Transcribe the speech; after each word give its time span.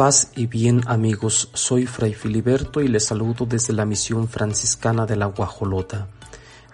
Paz 0.00 0.32
y 0.34 0.46
bien 0.46 0.80
amigos, 0.86 1.50
soy 1.52 1.84
Fray 1.84 2.14
Filiberto 2.14 2.80
y 2.80 2.88
les 2.88 3.04
saludo 3.04 3.44
desde 3.44 3.74
la 3.74 3.84
misión 3.84 4.28
franciscana 4.28 5.04
de 5.04 5.14
la 5.14 5.26
Guajolota. 5.26 6.08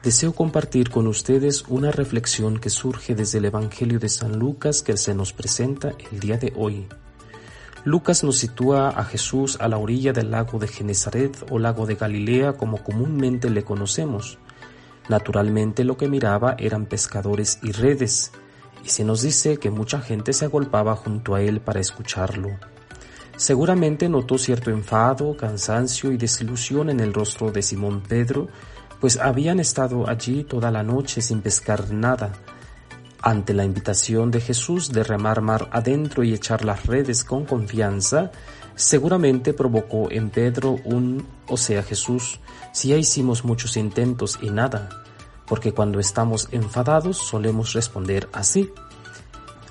Deseo 0.04 0.32
compartir 0.32 0.90
con 0.90 1.08
ustedes 1.08 1.64
una 1.66 1.90
reflexión 1.90 2.60
que 2.60 2.70
surge 2.70 3.16
desde 3.16 3.38
el 3.38 3.46
Evangelio 3.46 3.98
de 3.98 4.08
San 4.08 4.38
Lucas 4.38 4.80
que 4.80 4.96
se 4.96 5.12
nos 5.12 5.32
presenta 5.32 5.92
el 6.12 6.20
día 6.20 6.36
de 6.36 6.52
hoy. 6.54 6.86
Lucas 7.82 8.22
nos 8.22 8.38
sitúa 8.38 8.90
a 8.90 9.02
Jesús 9.02 9.58
a 9.60 9.66
la 9.66 9.78
orilla 9.78 10.12
del 10.12 10.30
lago 10.30 10.60
de 10.60 10.68
Genezaret 10.68 11.46
o 11.50 11.58
lago 11.58 11.84
de 11.84 11.96
Galilea 11.96 12.52
como 12.52 12.84
comúnmente 12.84 13.50
le 13.50 13.64
conocemos. 13.64 14.38
Naturalmente 15.08 15.82
lo 15.82 15.96
que 15.96 16.08
miraba 16.08 16.54
eran 16.60 16.86
pescadores 16.86 17.58
y 17.64 17.72
redes, 17.72 18.30
y 18.84 18.90
se 18.90 19.02
nos 19.02 19.22
dice 19.22 19.56
que 19.56 19.72
mucha 19.72 20.00
gente 20.00 20.32
se 20.32 20.44
agolpaba 20.44 20.94
junto 20.94 21.34
a 21.34 21.42
él 21.42 21.60
para 21.60 21.80
escucharlo. 21.80 22.50
Seguramente 23.36 24.08
notó 24.08 24.38
cierto 24.38 24.70
enfado, 24.70 25.36
cansancio 25.36 26.10
y 26.10 26.16
desilusión 26.16 26.88
en 26.88 27.00
el 27.00 27.12
rostro 27.12 27.52
de 27.52 27.62
Simón 27.62 28.00
Pedro, 28.00 28.48
pues 28.98 29.18
habían 29.18 29.60
estado 29.60 30.08
allí 30.08 30.44
toda 30.44 30.70
la 30.70 30.82
noche 30.82 31.20
sin 31.20 31.42
pescar 31.42 31.90
nada. 31.92 32.32
Ante 33.20 33.52
la 33.52 33.64
invitación 33.64 34.30
de 34.30 34.40
Jesús 34.40 34.90
de 34.90 35.04
remar 35.04 35.42
mar 35.42 35.68
adentro 35.72 36.24
y 36.24 36.32
echar 36.32 36.64
las 36.64 36.86
redes 36.86 37.24
con 37.24 37.44
confianza, 37.44 38.30
seguramente 38.74 39.52
provocó 39.52 40.10
en 40.10 40.30
Pedro 40.30 40.78
un, 40.84 41.26
o 41.46 41.58
sea 41.58 41.82
Jesús, 41.82 42.40
si 42.72 42.88
ya 42.88 42.96
hicimos 42.96 43.44
muchos 43.44 43.76
intentos 43.76 44.38
y 44.40 44.48
nada, 44.48 44.88
porque 45.46 45.72
cuando 45.72 46.00
estamos 46.00 46.48
enfadados 46.52 47.18
solemos 47.18 47.74
responder 47.74 48.28
así. 48.32 48.70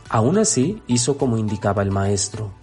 Aún 0.09 0.37
así 0.37 0.83
hizo 0.85 1.17
como 1.17 1.37
indicaba 1.37 1.81
el 1.81 1.91
maestro, 1.91 2.53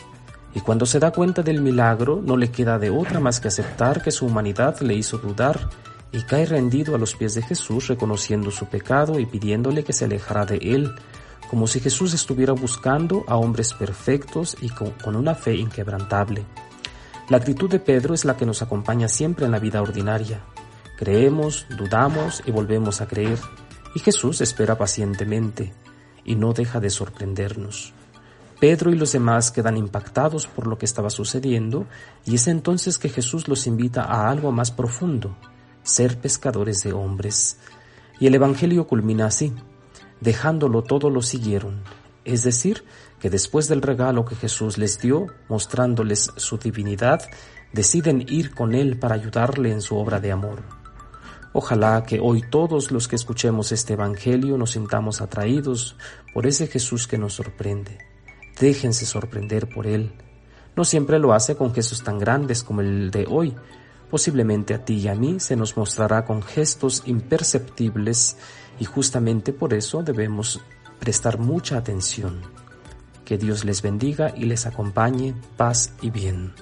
y 0.54 0.60
cuando 0.60 0.84
se 0.84 0.98
da 0.98 1.12
cuenta 1.12 1.42
del 1.42 1.62
milagro, 1.62 2.20
no 2.22 2.36
le 2.36 2.50
queda 2.50 2.78
de 2.78 2.90
otra 2.90 3.20
más 3.20 3.40
que 3.40 3.48
aceptar 3.48 4.02
que 4.02 4.10
su 4.10 4.26
humanidad 4.26 4.80
le 4.80 4.94
hizo 4.94 5.18
dudar 5.18 5.70
y 6.12 6.22
cae 6.22 6.44
rendido 6.44 6.94
a 6.94 6.98
los 6.98 7.14
pies 7.14 7.34
de 7.34 7.42
Jesús 7.42 7.88
reconociendo 7.88 8.50
su 8.50 8.66
pecado 8.66 9.18
y 9.18 9.24
pidiéndole 9.24 9.82
que 9.82 9.94
se 9.94 10.04
alejara 10.04 10.44
de 10.44 10.56
él, 10.56 10.94
como 11.48 11.66
si 11.66 11.80
Jesús 11.80 12.12
estuviera 12.12 12.52
buscando 12.52 13.24
a 13.28 13.36
hombres 13.36 13.72
perfectos 13.72 14.56
y 14.60 14.68
con, 14.68 15.16
una 15.16 15.34
fe 15.34 15.54
inquebrantable. 15.54 16.44
La 17.30 17.38
actitud 17.38 17.70
de 17.70 17.78
Pedro 17.78 18.12
es 18.12 18.26
la 18.26 18.36
que 18.36 18.44
nos 18.44 18.60
acompaña 18.60 19.08
siempre 19.08 19.46
en 19.46 19.52
la 19.52 19.58
vida 19.58 19.80
ordinaria. 19.80 20.40
Creemos, 20.98 21.66
dudamos 21.70 22.42
y 22.44 22.50
volvemos 22.50 23.00
a 23.00 23.06
creer, 23.06 23.38
y 23.94 24.00
Jesús 24.00 24.42
espera 24.42 24.76
pacientemente 24.76 25.72
y 26.24 26.36
no 26.36 26.52
deja 26.52 26.78
de 26.78 26.90
sorprendernos. 26.90 27.94
Pedro 28.62 28.92
y 28.92 28.94
los 28.94 29.10
demás 29.10 29.50
quedan 29.50 29.76
impactados 29.76 30.46
por 30.46 30.68
lo 30.68 30.78
que 30.78 30.86
estaba 30.86 31.10
sucediendo 31.10 31.84
y 32.24 32.36
es 32.36 32.46
entonces 32.46 32.96
que 32.96 33.08
Jesús 33.08 33.48
los 33.48 33.66
invita 33.66 34.02
a 34.04 34.30
algo 34.30 34.52
más 34.52 34.70
profundo, 34.70 35.36
ser 35.82 36.20
pescadores 36.20 36.84
de 36.84 36.92
hombres. 36.92 37.58
Y 38.20 38.28
el 38.28 38.36
Evangelio 38.36 38.86
culmina 38.86 39.26
así, 39.26 39.52
dejándolo 40.20 40.84
todo 40.84 41.10
lo 41.10 41.22
siguieron, 41.22 41.82
es 42.24 42.44
decir, 42.44 42.84
que 43.18 43.30
después 43.30 43.66
del 43.66 43.82
regalo 43.82 44.24
que 44.24 44.36
Jesús 44.36 44.78
les 44.78 45.00
dio, 45.00 45.26
mostrándoles 45.48 46.30
su 46.36 46.56
divinidad, 46.56 47.20
deciden 47.72 48.24
ir 48.28 48.54
con 48.54 48.76
Él 48.76 48.96
para 48.96 49.16
ayudarle 49.16 49.72
en 49.72 49.80
su 49.80 49.96
obra 49.96 50.20
de 50.20 50.30
amor. 50.30 50.62
Ojalá 51.52 52.04
que 52.04 52.20
hoy 52.20 52.44
todos 52.48 52.92
los 52.92 53.08
que 53.08 53.16
escuchemos 53.16 53.72
este 53.72 53.94
Evangelio 53.94 54.56
nos 54.56 54.70
sintamos 54.70 55.20
atraídos 55.20 55.96
por 56.32 56.46
ese 56.46 56.68
Jesús 56.68 57.08
que 57.08 57.18
nos 57.18 57.34
sorprende 57.34 58.11
Déjense 58.62 59.06
sorprender 59.06 59.68
por 59.68 59.88
Él. 59.88 60.12
No 60.76 60.84
siempre 60.84 61.18
lo 61.18 61.32
hace 61.32 61.56
con 61.56 61.74
gestos 61.74 62.04
tan 62.04 62.20
grandes 62.20 62.62
como 62.62 62.80
el 62.80 63.10
de 63.10 63.26
hoy. 63.28 63.56
Posiblemente 64.08 64.72
a 64.72 64.84
ti 64.84 65.00
y 65.00 65.08
a 65.08 65.16
mí 65.16 65.40
se 65.40 65.56
nos 65.56 65.76
mostrará 65.76 66.24
con 66.24 66.44
gestos 66.44 67.02
imperceptibles 67.06 68.36
y 68.78 68.84
justamente 68.84 69.52
por 69.52 69.74
eso 69.74 70.04
debemos 70.04 70.60
prestar 71.00 71.40
mucha 71.40 71.76
atención. 71.76 72.40
Que 73.24 73.36
Dios 73.36 73.64
les 73.64 73.82
bendiga 73.82 74.32
y 74.36 74.44
les 74.44 74.64
acompañe 74.64 75.34
paz 75.56 75.94
y 76.00 76.10
bien. 76.10 76.52